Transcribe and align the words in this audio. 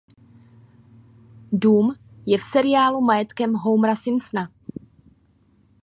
Dům 1.51 1.93
je 2.25 2.37
v 2.37 2.41
seriálu 2.41 3.01
majetkem 3.01 3.53
Homera 3.53 3.95
Simpsona. 3.95 4.51